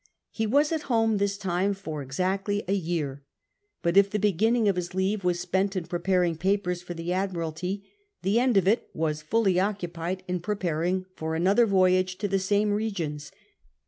[0.39, 3.23] Ho was at home this time for exactly a year.
[3.83, 6.95] But if the beginning of his leave was spent in pre 2 )aring papers for
[6.95, 7.83] the Admiralty,
[8.23, 12.71] the end of it was fully occupied in preparing for another voyage to the same
[12.71, 13.31] regions.